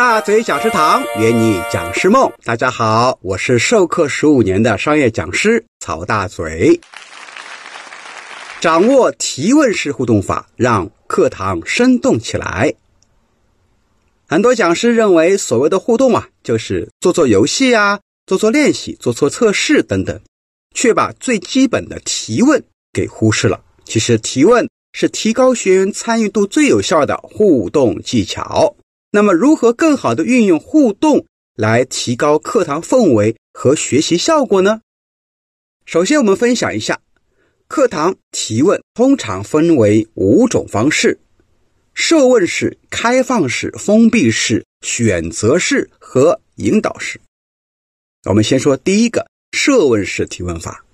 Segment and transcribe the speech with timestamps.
[0.00, 6.80] 大嘴讲师堂圆你讲师梦，大家好，我是授课十五年的商业讲师曹大嘴。
[8.62, 12.72] 掌握提问式互动法，让课堂生动起来。
[14.26, 20.18] 很多讲师认为，所谓的互动啊，就是做做游戏啊，做做练习，做做测试等等，
[20.74, 23.60] 却把最基本的提问给忽视了。
[23.84, 28.74] 其实，提问是提高学员参与度最有效的互动技巧。
[29.12, 31.26] 那么，如何更好的运用互动
[31.56, 34.82] 来提高课堂氛围和学习效果呢？
[35.84, 37.00] 首先，我们分享一下
[37.66, 41.18] 课堂提问通常分为五种方式：
[41.92, 47.20] 设问式、开放式、封闭式、选择式和引导式。
[48.28, 50.84] 我们先说第一个设问式提问法。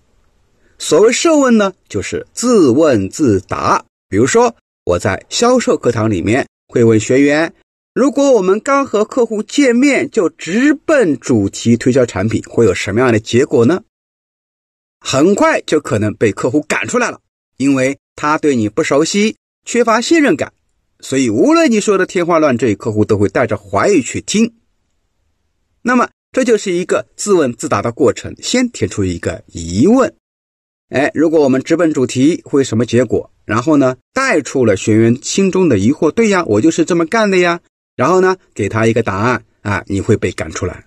[0.78, 3.84] 所谓设问呢，就是自问自答。
[4.08, 7.52] 比如说，我在销售课堂里面会问学员。
[7.96, 13.84] 如果我们刚和客户见面就直奔主题推销产品，会有什么样的结果呢？
[15.00, 17.22] 很快就可能被客户赶出来了，
[17.56, 20.52] 因为他对你不熟悉，缺乏信任感，
[21.00, 24.52] 所以无论你说的天花乱坠，客户都会带着怀疑去听。
[25.80, 30.14] 那么这就是一个自问自答的过程，先提出一个疑问，
[30.90, 33.32] 哎，如果我们直奔主题会什么结果？
[33.46, 37.62] 然后呢，带出了学员心中的疑惑，对呀，我就是这么干的呀。
[37.96, 40.84] 然后呢，给他一个答案啊，你会被赶出来，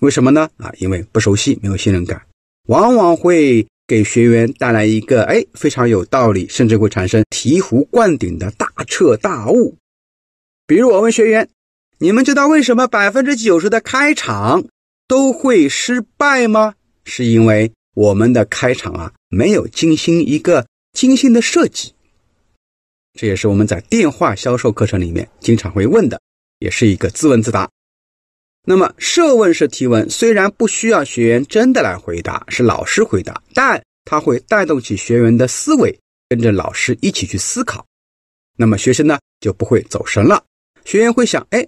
[0.00, 0.48] 为什么呢？
[0.56, 2.20] 啊，因为不熟悉，没有信任感，
[2.66, 9.76] 往往会给学员带来一个哎非常有道理，甚至会产生醍醐灌顶的大彻大悟。
[10.66, 11.48] 比如我问学员，
[11.98, 14.64] 你们知道为什么百分之九十的开场
[15.06, 16.74] 都会失败吗？
[17.04, 21.92] 是因为我们的开场啊没有精心一个精心的设计。
[23.12, 26.18] 这也是我们在电话销售课程里面经常会问的。
[26.60, 27.68] 也是一个自问自答。
[28.64, 35.98] 那么设问式提问虽然不需要学员真的来回答，是老师回答，但它会带动起学员的思维，
[36.28, 37.84] 跟着老师一起去思考。
[38.56, 40.44] 那么学生呢就不会走神了。
[40.84, 41.66] 学员会想：哎，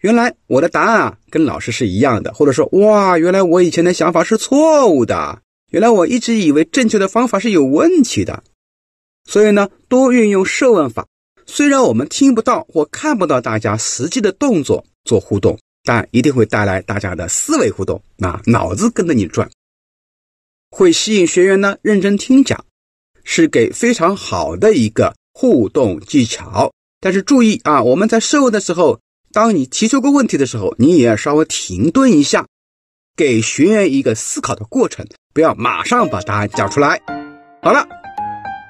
[0.00, 5.40] 原来我的答案啊跟老师是一样的，或者说哇，原来我以前的想法是错误的，
[5.70, 8.44] 原来我一直以为正确的方法是有问题的。
[9.24, 11.06] 所以呢，多运用设问法。
[11.46, 19.50] 虽然我们听不到或看不到大家实际的动作做互动，但一定会带来大家的思维互动，啊，脑子跟着你转，
[20.70, 22.64] 会吸引学员呢认真听讲，
[23.22, 26.72] 是给非常好的一个互动技巧。
[27.00, 28.98] 但是注意啊，我们在设问的时候，
[29.32, 32.46] 当你提出个问题的时候，你也要稍微停顿一下，
[33.14, 37.00] 给学员一个思考的过程，不要马上把答案讲出来。
[37.62, 38.03] 好了。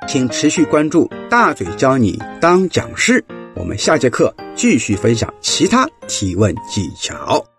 [0.06, 7.53] 请持续关注大嘴教你当讲师，我们下节课继续分享其他提问技巧。